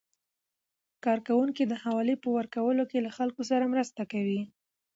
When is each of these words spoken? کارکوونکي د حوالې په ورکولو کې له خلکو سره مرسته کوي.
کارکوونکي 1.05 1.63
د 1.67 1.73
حوالې 1.83 2.15
په 2.23 2.29
ورکولو 2.37 2.83
کې 2.91 2.99
له 3.05 3.11
خلکو 3.17 3.41
سره 3.51 3.71
مرسته 3.73 4.01
کوي. 4.11 4.41